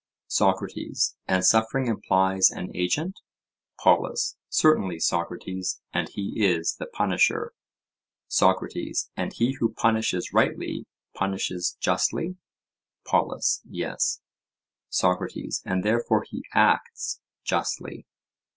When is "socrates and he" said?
5.01-6.43, 8.27-9.57